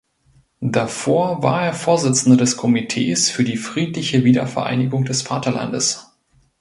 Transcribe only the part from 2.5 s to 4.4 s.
Komitees für die friedliche